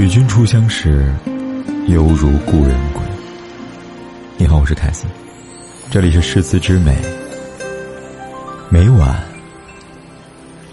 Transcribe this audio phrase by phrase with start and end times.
[0.00, 1.12] 与君初相识，
[1.86, 3.02] 犹如故人归。
[4.38, 5.06] 你好，我是凯斯，
[5.90, 6.96] 这里是诗词之美，
[8.70, 9.22] 每晚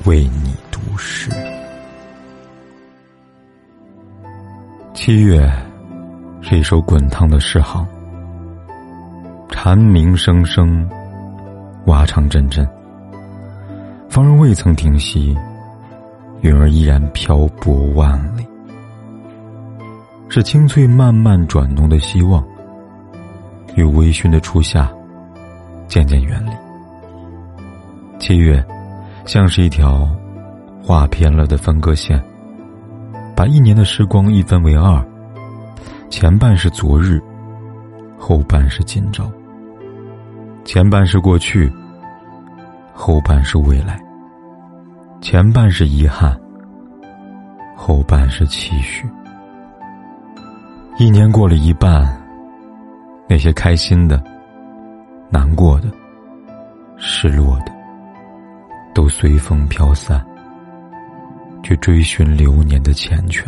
[0.06, 1.30] 为你读诗。
[4.94, 5.46] 七月
[6.42, 7.86] 是一首滚烫的诗行，
[9.50, 10.90] 蝉鸣声声，
[11.88, 12.66] 蛙唱阵阵，
[14.10, 15.38] 风儿未曾停息，
[16.40, 18.48] 云儿依然漂泊万里。
[20.30, 22.46] 是清脆慢慢转浓的希望，
[23.76, 24.92] 与微醺的初夏
[25.88, 26.52] 渐渐远离。
[28.20, 28.64] 七月，
[29.26, 30.08] 像是一条
[30.84, 32.22] 画偏了的分割线，
[33.36, 35.04] 把一年的时光一分为二，
[36.10, 37.22] 前半是昨日，
[38.18, 39.32] 后半是今朝。
[40.66, 41.72] 前半是过去，
[42.94, 43.98] 后半是未来。
[45.22, 46.38] 前半是遗憾，
[47.76, 49.08] 后半是期许。
[51.00, 52.06] 一年过了一半，
[53.30, 54.20] 那些开心的、
[55.30, 55.92] 难过的、
[56.98, 57.72] 失落的，
[58.96, 60.26] 都随风飘散，
[61.62, 63.46] 去追寻流年的缱绻。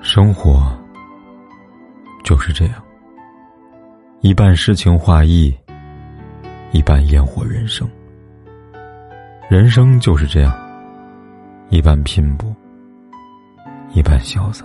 [0.00, 0.74] 生活
[2.24, 2.82] 就是这样，
[4.20, 5.54] 一半诗情画意，
[6.72, 7.86] 一半烟火人生。
[9.50, 10.50] 人生就是这样，
[11.68, 12.50] 一半拼搏，
[13.92, 14.64] 一半潇洒。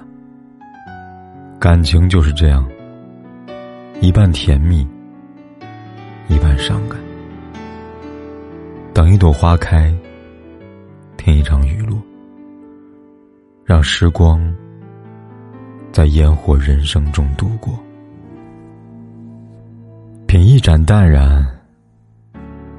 [1.63, 2.69] 感情就是这样，
[4.01, 4.85] 一半甜蜜，
[6.27, 6.99] 一半伤感。
[8.93, 9.89] 等一朵花开，
[11.15, 11.97] 听一场雨落，
[13.63, 14.53] 让时光
[15.93, 17.81] 在烟火人生中度过。
[20.27, 21.47] 品一盏淡然，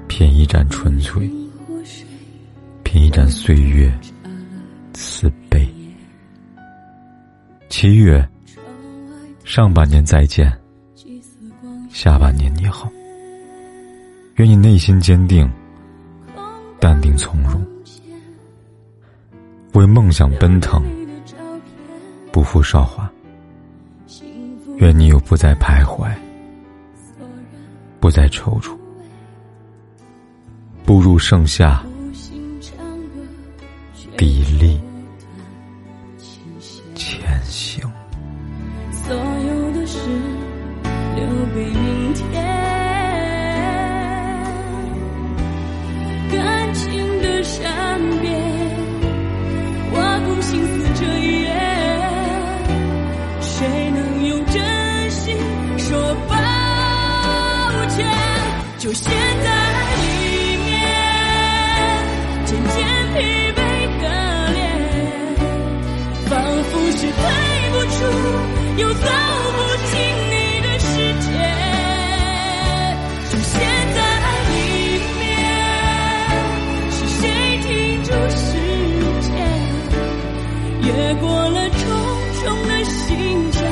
[0.09, 1.27] 品一盏纯粹，
[2.83, 3.91] 品一盏岁月
[4.93, 5.67] 慈悲。
[7.71, 8.23] 七月。
[9.45, 10.51] 上半年再见，
[11.91, 12.91] 下半年你好。
[14.37, 15.49] 愿你内心坚定，
[16.81, 17.65] 淡定从容，
[19.75, 20.83] 为梦想奔腾，
[22.33, 23.09] 不负韶华。
[24.79, 26.11] 愿你有不再徘徊，
[28.01, 28.75] 不再踌躇，
[30.85, 31.85] 步入盛夏，
[82.85, 83.64] 心中，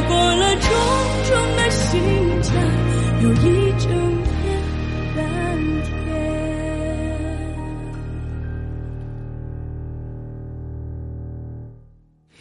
[0.00, 0.64] 越过了重
[1.28, 2.00] 重的心
[2.42, 2.54] 墙，
[3.22, 3.36] 有一
[3.78, 3.84] 整
[4.24, 4.32] 片
[5.14, 5.20] 蓝
[5.84, 5.88] 天。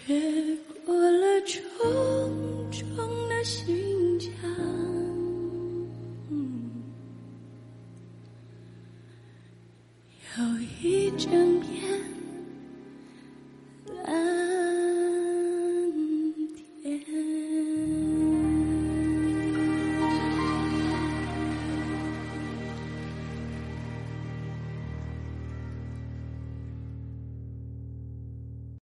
[0.07, 0.09] 越
[0.85, 1.59] 过了重
[2.71, 2.79] 重
[3.27, 3.75] 的心